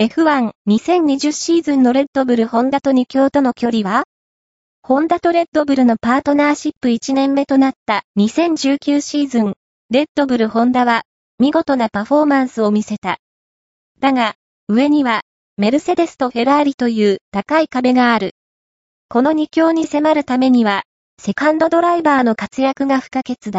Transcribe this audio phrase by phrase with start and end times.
[0.00, 4.04] F1-2020 シーズンのレッドブルホンダと2強との距離は？
[4.80, 9.54] ホンダとレッドブルのパートナーシップ1年目となった2019シーズン、
[9.90, 11.02] レッドブルホンダは
[11.40, 13.18] 見事なパフォーマンスを見せた。
[13.98, 14.36] だが、
[14.68, 15.22] 上には
[15.56, 18.36] メルセデスとフェラーリという高い壁がある。
[19.08, 20.84] この2強に迫るためには、
[21.20, 23.56] セカンドドライバーの活躍が不可欠だ。